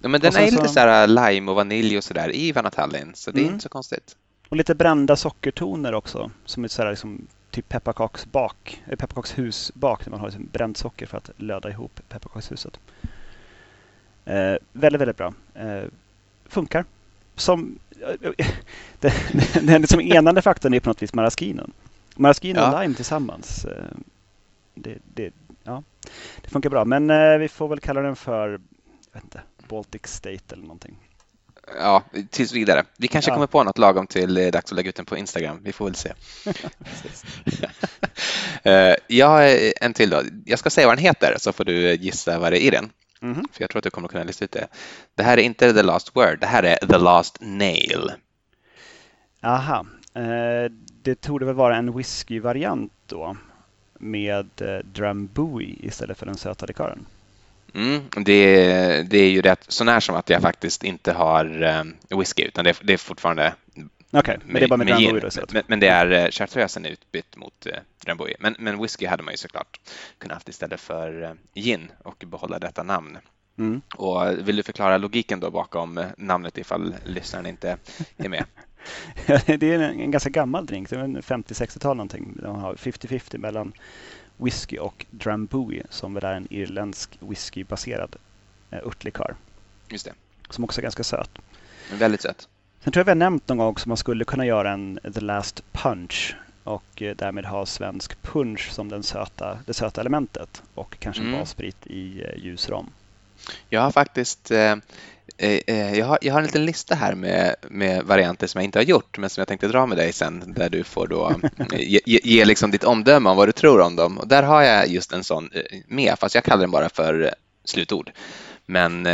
[0.00, 3.30] Ja, men den är lite så här lime och vanilj och sådär i Vanatallin, så
[3.30, 3.52] det är mm.
[3.52, 4.16] inte så konstigt.
[4.48, 10.10] Och lite brända sockertoner också, som är så här liksom, typ pepparkaksbak, eh, pepparkakshusbak där
[10.10, 12.80] man har liksom bränt socker för att löda ihop pepparkakshuset.
[14.24, 15.34] Eh, väldigt, väldigt bra.
[15.54, 15.84] Eh,
[16.44, 16.84] funkar.
[17.34, 17.78] Som,
[19.00, 19.12] den,
[19.62, 21.72] den liksom enande faktorn är på något vis maraskinon.
[22.16, 22.72] Maraschino ja.
[22.72, 23.64] och lime tillsammans.
[23.64, 23.96] Eh,
[24.74, 25.82] det, det, ja,
[26.42, 28.60] det funkar bra, men eh, vi får väl kalla den för jag
[29.12, 30.96] vet inte, Baltic State eller någonting.
[31.78, 32.84] Ja, tills vidare.
[32.96, 33.34] Vi kanske ja.
[33.34, 35.60] kommer på något lagom till eh, dags att lägga ut den på Instagram.
[35.62, 36.12] Vi får väl se.
[39.06, 40.22] jag har en till då.
[40.44, 42.90] Jag ska säga vad den heter så får du gissa vad det är i den.
[43.22, 43.44] Mm -hmm.
[43.52, 44.68] För jag tror att du kommer att kunna lista ut det.
[45.14, 48.12] Det här är inte The Last Word, det här är The Last Nail.
[49.42, 49.86] Aha.
[50.14, 50.70] Eh,
[51.02, 53.36] det tog väl vara en whiskyvariant då
[53.98, 57.06] med eh, Drambuie istället för den söta likören.
[57.74, 62.42] Mm, det, det är ju rätt sånär som att jag faktiskt inte har um, whisky
[62.42, 63.54] utan det, det är fortfarande
[64.10, 65.46] Okej, okay, men det är bara med, med Drambuie då?
[65.52, 67.72] Men, men, det är uh, chartreusen är utbytt mot uh,
[68.04, 68.36] Drambuie.
[68.40, 69.80] Men, men whisky hade man ju såklart
[70.18, 73.18] kunnat haft istället för uh, gin och behålla detta namn.
[73.58, 73.80] Mm.
[73.96, 77.76] Och vill du förklara logiken då bakom namnet ifall lyssnaren inte
[78.16, 78.44] är med?
[79.46, 82.38] det är en, en, ganska gammal drink, det är 50-60-tal någonting.
[82.42, 83.72] De har 50-50 mellan
[84.36, 88.16] whisky och Drambuie som väl är en irländsk whiskybaserad
[88.70, 89.34] eh, örtlikör.
[89.88, 90.12] Just det.
[90.50, 91.30] Som också är ganska söt.
[91.92, 92.48] Väldigt söt.
[92.84, 95.20] Sen tror jag vi har nämnt någon gång också man skulle kunna göra en The
[95.20, 100.96] Last Punch och eh, därmed ha svensk punch som den söta, det söta elementet och
[100.98, 101.40] kanske en mm.
[101.40, 102.90] bassprit i eh, ljus rom.
[103.68, 104.78] Jag har faktiskt eh, Eh, eh,
[105.96, 108.84] jag har, jag har en liten lista här med, med varianter som jag inte har
[108.84, 111.30] gjort men som jag tänkte dra med dig sen där du får då
[111.72, 114.18] eh, ge, ge liksom ditt omdöme om vad du tror om dem.
[114.18, 115.50] Och där har jag just en sån
[115.86, 118.10] med fast jag kallar den bara för slutord.
[118.66, 119.08] Men,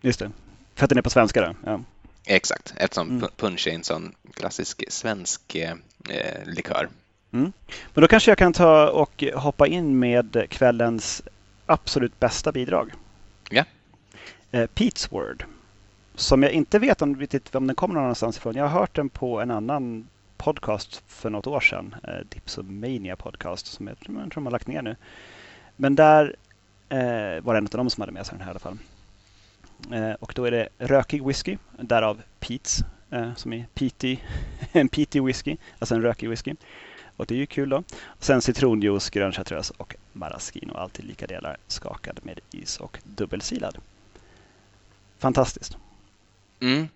[0.00, 0.30] just det,
[0.74, 1.54] för att den är på svenska då?
[1.64, 1.80] Ja.
[2.24, 3.30] Exakt, eftersom mm.
[3.36, 5.74] punch är en sån klassisk svensk eh,
[6.44, 6.88] likör.
[7.32, 7.52] Mm.
[7.94, 11.22] Men då kanske jag kan ta och hoppa in med kvällens
[11.66, 12.92] absolut bästa bidrag.
[14.52, 15.44] Eh, Pete's Word.
[16.14, 18.54] Som jag inte vet om, om den kommer någonstans ifrån.
[18.54, 21.94] Jag har hört den på en annan podcast för något år sedan.
[22.02, 24.96] Eh, Dipsomania podcast som jag tror, jag tror man har lagt ner nu.
[25.76, 26.36] Men där
[26.88, 28.78] eh, var det en av dem som hade med sig den här i alla fall.
[29.92, 34.16] Eh, och då är det rökig whisky, därav Pete's eh, som är peaty,
[34.72, 36.54] en peaty whisky, alltså en rökig whisky.
[37.16, 37.76] Och det är ju kul då.
[38.04, 40.74] Och sen citronjuice, grön chartreuse och maraschino.
[40.74, 43.78] Alltid lika delar skakad med is och dubbelsilad
[45.20, 45.76] fantastiskt.
[46.60, 46.88] Mm.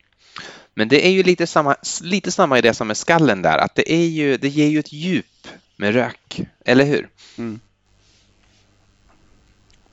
[0.75, 3.93] Men det är ju lite samma, lite samma idé som med skallen där, att det,
[3.93, 7.09] är ju, det ger ju ett djup med rök, eller hur?
[7.39, 7.61] Mm.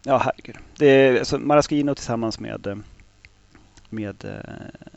[0.03, 0.57] Ja, herregud.
[0.77, 2.83] Det är alltså Maraschino tillsammans med,
[3.89, 4.89] med eh,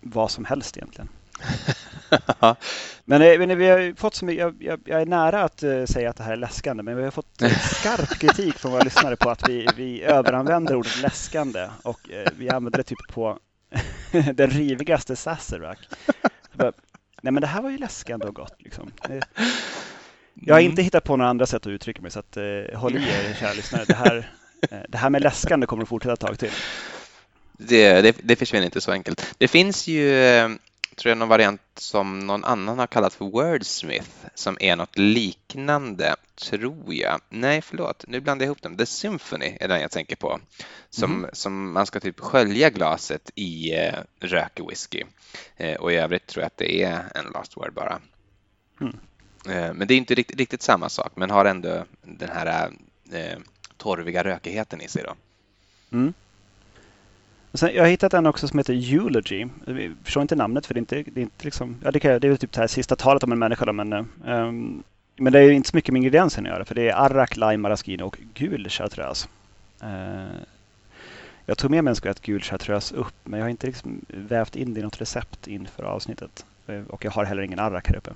[0.00, 1.08] vad som helst egentligen.
[3.04, 5.84] men, eh, men, vi har fått så mycket, jag, jag, jag är nära att uh,
[5.84, 7.42] säga att det här är läskande, men vi har fått
[7.80, 12.00] skarp kritik från våra lyssnare på att vi, vi överanvänder ordet läskande och
[12.36, 13.38] vi använder det typ på
[14.34, 15.78] den rivigaste Sazerac.
[17.22, 18.92] Nej men det här var ju läskande och gott liksom.
[20.44, 20.84] Jag har inte mm.
[20.84, 23.52] hittat på några andra sätt att uttrycka mig så att, eh, håll i er kära
[23.52, 23.84] lyssnare.
[23.84, 24.30] Det här,
[24.70, 26.50] eh, det här med läskande kommer att fortsätta ett tag till.
[27.52, 29.34] Det, det, det försvinner inte så enkelt.
[29.38, 30.48] Det finns ju eh,
[30.94, 36.16] tror jag någon variant som någon annan har kallat för Wordsmith som är något liknande,
[36.34, 37.20] tror jag.
[37.28, 38.76] Nej, förlåt, nu blandar jag ihop dem.
[38.76, 40.40] The Symphony är den jag tänker på.
[40.90, 41.30] Som, mm.
[41.32, 45.02] som man ska typ skölja glaset i eh, rökig whisky.
[45.56, 48.00] Eh, och i övrigt tror jag att det är en last word bara.
[48.80, 48.96] Mm.
[49.48, 52.70] Eh, men det är inte riktigt, riktigt, samma sak, men har ändå den här
[53.12, 53.38] eh,
[53.76, 55.02] torviga rökigheten i sig.
[55.02, 55.14] Då.
[55.96, 56.14] Mm.
[57.56, 59.46] Sen, jag har hittat en också som heter Eulogy.
[59.66, 62.20] Jag förstår inte namnet för det är inte, det är inte liksom, ja det, kan,
[62.20, 64.82] det är typ det här sista talet om en människa då, men, um,
[65.16, 67.56] men det är inte så mycket med ingredienserna att göra för det är arrak, lime,
[67.56, 69.28] maraschino och gul chartreuse.
[69.82, 70.40] Uh,
[71.46, 74.56] jag tog med mig en skvätt gul chartreuse upp men jag har inte liksom vävt
[74.56, 76.44] in det i något recept inför avsnittet.
[76.66, 78.10] Eh, och jag har heller ingen arrak här uppe.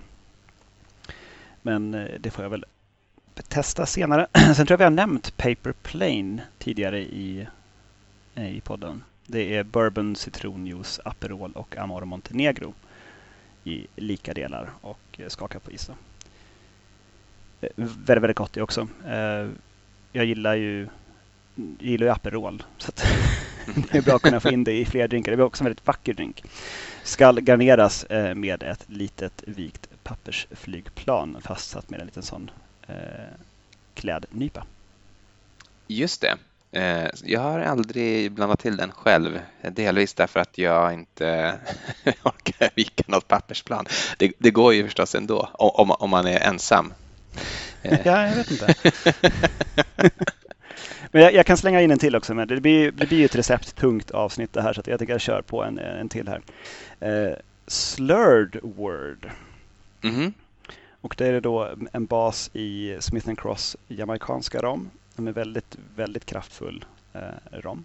[1.63, 2.65] Men eh, det får jag väl
[3.49, 4.27] testa senare.
[4.33, 7.47] Sen tror jag vi har nämnt Paper Plane tidigare i,
[8.35, 9.03] i podden.
[9.33, 12.75] Det är bourbon, citronjuice, Aperol och Amaro Montenegro
[13.65, 15.91] i lika delar och eh, skaka på is.
[17.61, 18.89] Eh, väldigt, väldigt gott det också.
[19.07, 19.49] Eh,
[20.13, 20.89] jag gillar ju,
[21.79, 22.93] gillar ju Aperol så
[23.93, 25.33] det är bra att kunna få in det i fler drinkar.
[25.33, 26.43] Det är också en väldigt vacker drink.
[27.05, 32.51] Skall garneras med ett litet vikt pappersflygplan fastsatt med en liten sån
[33.95, 34.67] klädnypa.
[35.87, 36.39] Just det.
[36.73, 39.41] Eh, jag har aldrig blandat till den själv,
[39.73, 41.59] delvis därför att jag inte
[42.23, 43.87] orkar vika något pappersplan.
[44.19, 46.93] Det, det, går ju förstås ändå om, om man är ensam.
[47.83, 47.99] Eh.
[48.05, 48.75] Ja, jag vet inte.
[51.13, 52.35] Men jag, jag, kan slänga in en till också.
[52.35, 55.43] Men det blir, det blir ett recepttungt avsnitt det här så jag tänker jag kör
[55.43, 56.41] på en, en till här.
[57.11, 57.35] Uh,
[57.67, 59.31] slurred word.
[60.03, 60.33] Mm -hmm.
[61.01, 66.25] Och det är då en bas i Smith Cross jamaicanska rom som är väldigt, väldigt
[66.25, 67.21] kraftfull eh,
[67.53, 67.85] rom.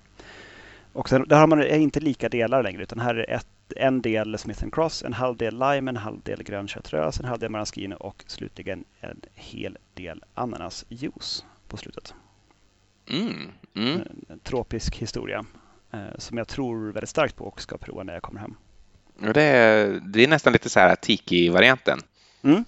[0.94, 4.38] Och sen, där har man inte lika delar längre utan här är ett, en del
[4.38, 7.96] Smith Cross, en halv del lime, en halv del grön chartreuse, en halv del maraschino
[7.96, 12.14] och slutligen en hel del ananasjuice på slutet.
[13.10, 14.02] Mm, mm.
[14.30, 15.46] En tropisk historia
[15.92, 18.56] eh, som jag tror väldigt starkt på och ska prova när jag kommer hem.
[19.34, 22.00] Det är, det är nästan lite så här tiki-varianten.
[22.42, 22.66] Mm.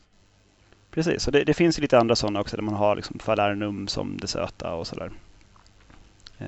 [0.98, 4.18] Precis, och det, det finns lite andra sådana också där man har liksom falernum som
[4.18, 5.12] det söta och sådär.
[6.38, 6.48] Eh,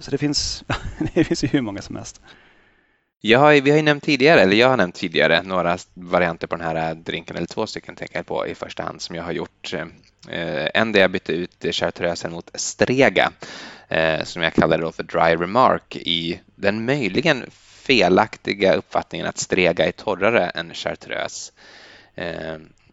[0.00, 0.64] så det finns,
[1.14, 2.20] det finns ju hur många som helst.
[3.20, 6.56] Jag har, vi har ju nämnt tidigare, eller jag har nämnt tidigare, några varianter på
[6.56, 9.32] den här drinken, eller två stycken tänker jag på i första hand som jag har
[9.32, 9.74] gjort.
[10.28, 13.32] Eh, en där jag bytte ut chartreusen mot strega,
[13.88, 17.44] eh, som jag kallade då för dry remark i den möjligen
[17.86, 21.52] felaktiga uppfattningen att strega är torrare än chartreuse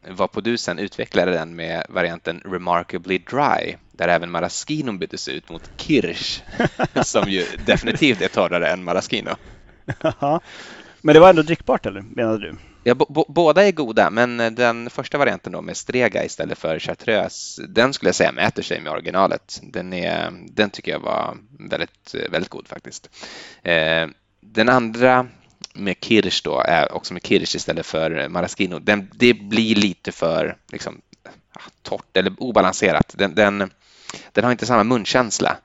[0.09, 5.71] varpå du sen utvecklade den med varianten Remarkably Dry där även Maraschino byttes ut mot
[5.77, 6.41] Kirsch
[7.03, 9.35] som ju definitivt är torrare än Maraschino.
[11.01, 12.55] men det var ändå drickbart eller menar du?
[12.85, 12.95] Ja,
[13.27, 18.07] båda är goda, men den första varianten då med Strega istället för Chartreuse, den skulle
[18.07, 19.59] jag säga mäter sig med originalet.
[19.63, 21.37] Den, är, den tycker jag var
[21.69, 23.09] väldigt, väldigt god faktiskt.
[23.61, 24.07] Eh,
[24.41, 25.27] den andra
[25.73, 30.57] med Kirsch då, är också med Kirsch istället för Maraschino, den, det blir lite för
[30.71, 31.01] liksom,
[31.81, 33.13] torrt eller obalanserat.
[33.17, 33.71] Den, den,
[34.31, 35.57] den har inte samma munkänsla.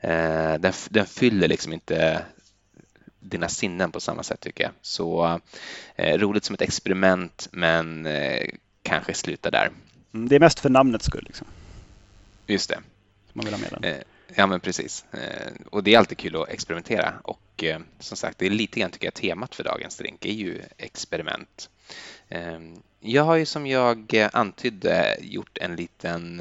[0.00, 2.22] Eh, den, den fyller liksom inte
[3.20, 4.72] dina sinnen på samma sätt tycker jag.
[4.82, 5.40] Så
[5.96, 8.48] eh, roligt som ett experiment men eh,
[8.82, 9.70] kanske slutar där.
[10.14, 11.24] Mm, det är mest för namnets skull.
[11.26, 11.46] Liksom.
[12.46, 12.78] Just det.
[13.32, 13.94] man vill ha med den.
[14.36, 15.04] Eh, Ja, men precis.
[15.12, 17.14] Eh, och det är alltid kul att experimentera.
[17.22, 20.32] Och eh, som sagt, det är lite grann tycker jag temat för dagens drink är
[20.32, 21.70] ju experiment.
[22.28, 22.58] Eh,
[23.00, 26.40] jag har ju som jag antydde gjort en liten,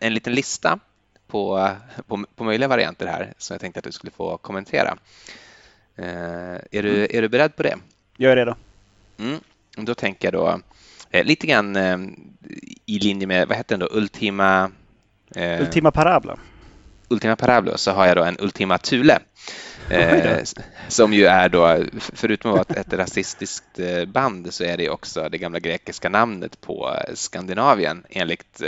[0.00, 0.78] en liten lista
[1.26, 1.70] på,
[2.06, 4.98] på, på möjliga varianter här som jag tänkte att du skulle få kommentera.
[5.96, 7.78] Är du, är du beredd på det?
[8.16, 8.54] Jag är redo.
[9.18, 9.40] Mm.
[9.76, 10.60] Då tänker jag då
[11.22, 11.76] lite grann
[12.86, 14.70] i linje med, vad heter den då, Ultima
[15.60, 16.38] Ultima Parabla.
[17.10, 19.18] Ultima Parablo så har jag då en Ultima Thule.
[19.90, 20.38] Eh,
[20.88, 25.28] som ju är då, förutom att vara ett rasistiskt eh, band så är det också
[25.28, 28.62] det gamla grekiska namnet på Skandinavien enligt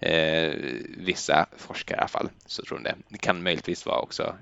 [0.00, 0.52] eh,
[0.98, 2.28] vissa forskare i alla fall.
[2.46, 2.94] Så tror det.
[3.08, 4.34] det kan möjligtvis vara också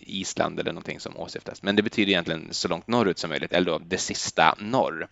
[0.00, 1.62] Island eller någonting som åsyftas.
[1.62, 5.08] Men det betyder egentligen så långt norrut som möjligt, eller då det sista norr.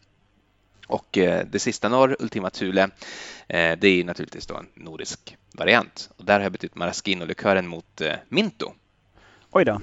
[0.93, 2.83] Och eh, det sista norr, Ultima Thule,
[3.49, 6.11] eh, det är naturligtvis då en nordisk variant.
[6.17, 8.73] Och där har jag bytt maraschino-likören mot eh, Minto.
[9.51, 9.81] Oj då.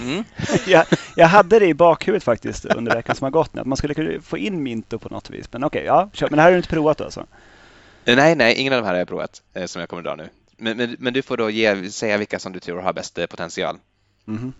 [0.00, 0.24] Mm.
[0.66, 0.84] jag,
[1.16, 3.94] jag, hade det i bakhuvudet faktiskt under veckan som har gått nu, att man skulle
[3.94, 5.52] kunna få in Minto på något vis.
[5.52, 6.30] Men okej, okay, ja, kör.
[6.30, 7.26] Men det här har du inte provat då alltså?
[8.04, 10.28] Nej, nej, ingen av de här har jag provat som jag kommer dra nu.
[10.56, 13.78] Men, men, men, du får då ge, säga vilka som du tror har bäst potential.
[14.28, 14.52] Mm.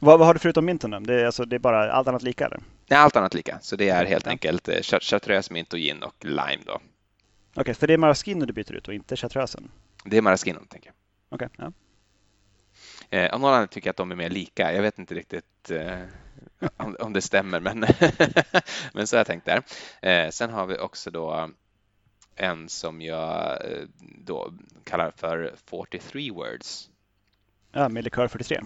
[0.00, 0.98] Vad, vad, har du förutom minten då?
[0.98, 2.60] Det är, alltså, det är bara allt annat lika eller?
[2.88, 3.58] Nej, allt annat lika.
[3.60, 4.30] Så det är helt ja.
[4.30, 6.72] enkelt eh, chartreuse, mint och gin och lime då.
[6.72, 9.70] Okej, okay, för det är maraschino du byter ut och inte chartreusen?
[10.04, 10.94] Det är maraschino, tänker jag.
[11.28, 11.72] Okej, okay, ja.
[13.10, 14.72] Eh, av någon anledning tycker jag att de är mer lika.
[14.72, 16.00] Jag vet inte riktigt eh,
[16.76, 17.80] om, om, det stämmer, men,
[18.92, 19.62] men så har jag tänkt där.
[20.02, 21.50] Eh, sen har vi också då
[22.36, 23.82] en som jag eh,
[24.18, 24.52] då
[24.84, 26.90] kallar för 43 words.
[27.72, 28.60] Ja, med likör 43.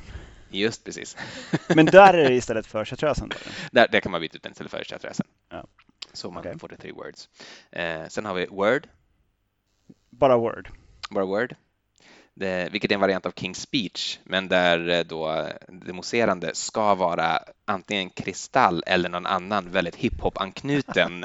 [0.51, 1.17] Just precis.
[1.69, 3.31] Men där är det istället för chartreusen?
[3.73, 5.27] Där, där kan man byta ut den istället för chartreusen.
[5.49, 5.65] Ja.
[6.13, 6.59] Så man okay.
[6.59, 7.29] får det three words.
[7.73, 8.89] Eh, sen har vi word.
[10.11, 10.69] Bara word?
[11.11, 11.55] Bara word.
[12.35, 16.95] Det, vilket är en variant av King's Speech, men där eh, då det mousserande ska
[16.95, 21.25] vara antingen kristall eller någon annan väldigt hiphop-anknuten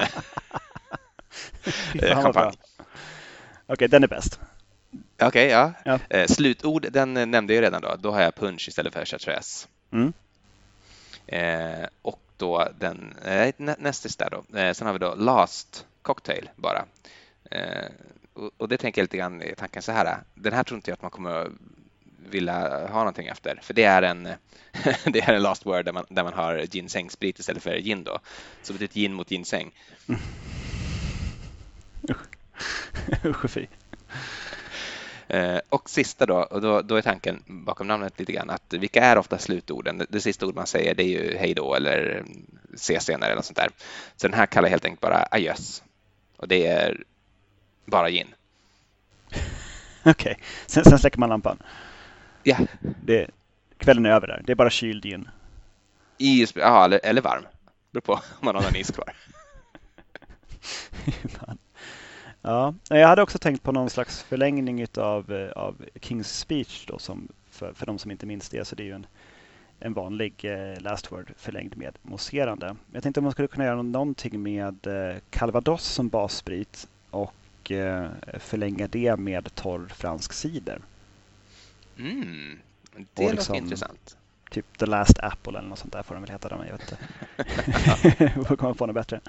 [2.00, 2.52] champagne.
[3.66, 4.40] Okej, okay, den är bäst.
[5.18, 5.72] Okej, okay, ja.
[5.84, 5.98] ja.
[6.10, 7.96] Eh, slutord, den nämnde jag redan då.
[7.98, 9.68] Då har jag punch istället för chartreuse.
[9.92, 10.12] Mm.
[11.26, 14.58] Eh, och då den eh, nästis där då.
[14.58, 16.84] Eh, sen har vi då last cocktail bara.
[17.50, 17.86] Eh,
[18.32, 20.18] och, och, det tänker jag lite grann i tanken så här.
[20.34, 21.50] Den här tror inte jag att man kommer
[22.30, 23.58] vilja ha någonting efter.
[23.62, 24.22] För det är en,
[25.04, 28.18] det är en last word där man, där man har ginseng-sprit istället för gin då.
[28.62, 29.72] Så det betyder gin mot ginseng.
[33.24, 33.66] Usch och fy.
[35.28, 39.04] Eh, och sista då, och då, då är tanken bakom namnet lite grann att vilka
[39.04, 40.06] är ofta slutorden?
[40.08, 42.24] Det, sista ord man säger det är ju hej då eller
[42.74, 43.68] se senare eller något sånt där.
[44.16, 45.82] Så den här kallar jag helt enkelt bara adjöss.
[46.36, 47.04] Och det är
[47.84, 48.34] bara gin.
[50.04, 50.34] Okej, okay.
[50.66, 51.62] sen, sen släcker man lampan?
[52.42, 52.56] Ja.
[53.04, 53.30] Det,
[53.78, 55.28] kvällen är över där, det är bara kyld gin?
[56.18, 57.46] I, ja, eller, eller varm.
[57.90, 59.14] Beror på om man har någon is kvar.
[62.46, 66.98] Ja, jag hade också tänkt på någon slags förlängning av, eh, av King's Speech då,
[66.98, 69.06] som för, för de som inte minns det, så det är ju en,
[69.80, 72.76] en vanlig eh, last word förlängd med mousserande.
[72.92, 78.08] Jag tänkte om man skulle kunna göra någonting med eh, calvados som bassprit och eh,
[78.38, 80.80] förlänga det med torr fransk cider.
[81.98, 82.58] Mm,
[82.92, 84.16] det och låter liksom, intressant.
[84.50, 86.48] Typ The Last Apple eller något sånt där får de väl heta.
[86.50, 88.44] Jag vet inte.
[88.48, 89.20] får komma på något bättre.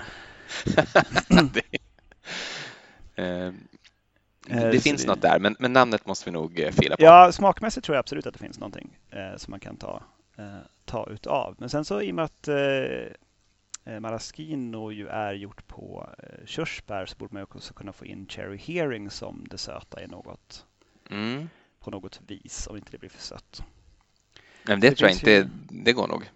[3.17, 7.03] Eh, det finns något där, men, men, namnet måste vi nog eh, fila på.
[7.03, 10.03] Ja, smakmässigt tror jag absolut att det finns någonting eh, som man kan ta,
[10.85, 11.55] ta utav.
[11.57, 12.47] Men sen så i och med att
[14.01, 16.09] maraschino ju är gjort på
[16.45, 20.65] körsbär så borde man också kunna få in cherry hearing som det söta i något,
[21.09, 21.49] mm.
[21.79, 23.63] på något vis, om inte det blir för sött.
[24.63, 25.47] Men det, det tror jag inte, ju...
[25.69, 26.31] det går nog.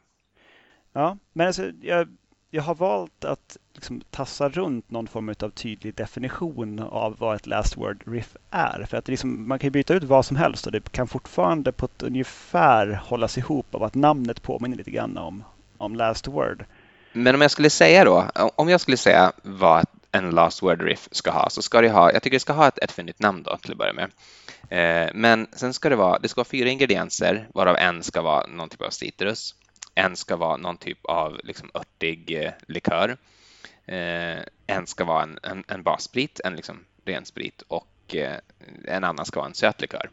[0.94, 2.18] Ja, men alltså, jag
[2.54, 7.48] jag har valt att liksom tassa runt någon form av tydlig definition av vad ett
[7.48, 8.86] last word riff är.
[8.90, 11.86] För att liksom, man kan byta ut vad som helst och det kan fortfarande på
[11.86, 15.44] ett ungefär hållas ihop av att namnet påminner lite grann om,
[15.78, 16.66] om last word.
[17.14, 21.08] Men om jag skulle säga då, om jag skulle säga vad en last word riff
[21.12, 23.44] ska ha så ska det ha, jag tycker det ska ha ett, ett fyndigt namn
[23.44, 24.12] då till att börja med.
[24.70, 28.48] Eh, men sen ska det vara, det ska vara fyra ingredienser varav en ska vara
[28.48, 29.56] någon typ av citrus.
[30.02, 33.18] En ska vara någon typ av liksom örtig eh, likör.
[33.86, 38.36] Eh, en ska vara en, en, en bassprit, en liksom ren sprit och eh,
[38.86, 40.10] en annan ska vara en sötlikör.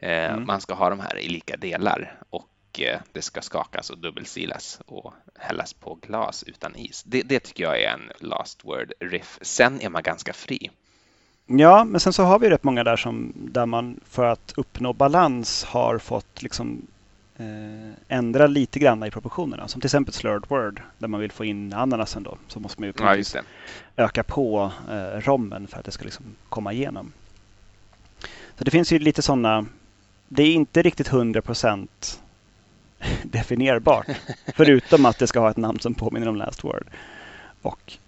[0.00, 0.46] Mm.
[0.46, 2.80] Man ska ha de här i lika delar och
[3.12, 7.02] det ska skakas och dubbelsilas och hällas på glas utan is.
[7.02, 9.38] Det, det, tycker jag är en last word riff.
[9.40, 10.70] Sen är man ganska fri.
[11.46, 14.92] Ja, men sen så har vi rätt många där som där man för att uppnå
[14.92, 16.95] balans har fått liksom eh,
[18.08, 19.68] ändra lite grann i proportionerna.
[19.68, 22.38] Som till exempel slurred word där man vill få in ananasen då.
[22.48, 23.42] Så måste man ju ja,
[23.96, 27.12] öka på eh, rommen för att det ska liksom komma igenom.
[28.58, 29.66] Så det finns ju lite sådana.
[30.28, 32.20] Det är inte riktigt 100 procent
[33.22, 34.06] definierbart.
[34.54, 36.86] förutom att det ska ha ett namn som påminner om last word.
[37.62, 37.98] Och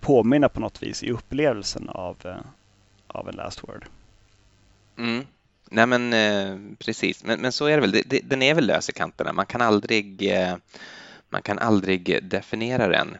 [0.00, 2.36] påminna på något vis i upplevelsen av, eh,
[3.06, 3.84] av en last word.
[4.98, 5.26] Mm.
[5.74, 7.92] Nej men eh, precis, men, men så är det väl.
[7.92, 9.32] Det, det, den är väl lös i kanterna.
[9.32, 10.56] Man kan aldrig, eh,
[11.28, 13.16] man kan aldrig definiera den.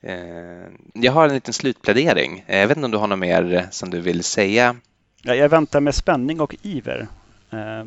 [0.00, 2.44] Eh, jag har en liten slutplädering.
[2.46, 4.76] Jag vet inte om du har något mer som du vill säga?
[5.22, 7.08] Ja, jag väntar med spänning och iver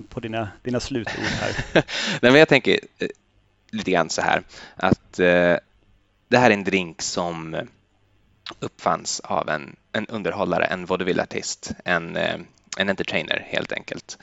[0.10, 1.56] på dina, dina slutord här.
[2.22, 2.80] nej, men jag tänker
[3.72, 4.44] lite grann så här
[4.76, 5.14] att
[6.28, 7.68] det här är en drink som
[8.60, 12.18] uppfanns av en, en underhållare, en vaudeville-artist, en,
[12.78, 14.18] en entertainer helt enkelt.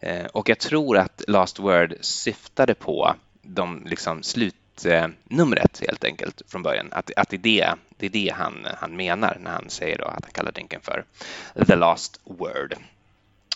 [0.00, 6.62] Eh, och jag tror att Last Word syftade på de liksom slutnumret helt enkelt från
[6.62, 6.88] början.
[6.92, 10.04] Att, att det är det, det, är det han, han menar när han säger då
[10.04, 11.04] att han kallar drinken för
[11.66, 12.74] The Last Word.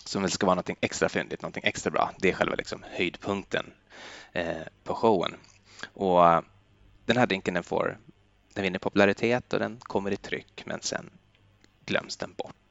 [0.05, 2.11] Som väl ska vara något extra fyndigt, något extra bra.
[2.17, 3.65] Det är själva liksom höjdpunkten
[4.33, 5.35] eh, på showen.
[5.93, 6.43] Och
[7.05, 7.97] den här drinken den får
[8.53, 11.09] den vinner popularitet och den kommer i tryck men sen
[11.85, 12.64] glöms den bort.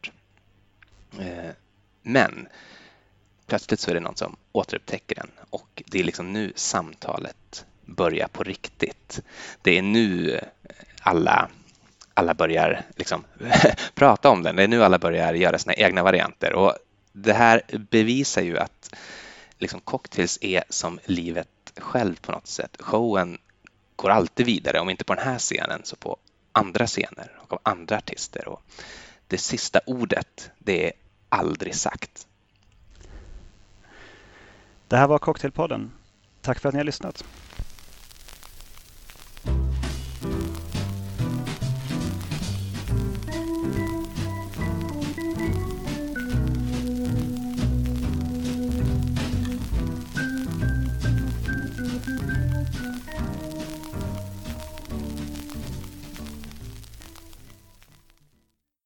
[1.21, 1.51] Eh,
[2.03, 2.49] men
[3.47, 8.29] plötsligt så är det någon som återupptäcker den och det är liksom nu samtalet börjar
[8.29, 9.21] på riktigt.
[9.63, 10.43] Det är nu eh,
[11.03, 11.49] alla,
[12.15, 13.25] alla börjar liksom
[13.95, 14.57] prata om den.
[14.57, 16.75] Det är nu alla börjar göra sina egna varianter och
[17.13, 18.95] det här bevisar ju att
[19.59, 22.77] liksom cocktails är som livet själv på något sätt.
[22.81, 23.39] Showen
[23.97, 26.17] går alltid vidare, om inte på den här scenen så på
[26.53, 28.49] andra scener och av andra artister.
[28.49, 28.63] Och
[29.27, 30.93] det sista ordet, det är
[31.35, 32.27] aldrig sagt.
[34.89, 35.93] Det här var Cocktailpodden.
[36.41, 37.25] Tack för att ni har lyssnat.